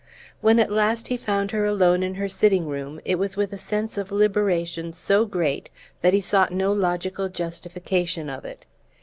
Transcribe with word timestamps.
When 0.39 0.57
at 0.57 0.71
last 0.71 1.09
he 1.09 1.15
found 1.15 1.51
her 1.51 1.63
alone 1.63 2.01
in 2.01 2.15
her 2.15 2.27
sitting 2.27 2.65
room 2.67 2.99
it 3.05 3.19
was 3.19 3.37
with 3.37 3.53
a 3.53 3.57
sense 3.59 3.99
of 3.99 4.11
liberation 4.11 4.93
so 4.93 5.25
great 5.27 5.69
that 6.01 6.11
he 6.11 6.21
sought 6.21 6.51
no 6.51 6.73
logical 6.73 7.29
justification 7.29 8.27
of 8.27 8.43
it. 8.43 8.65